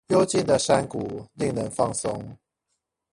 [0.07, 2.35] 幽靜的山谷令人放鬆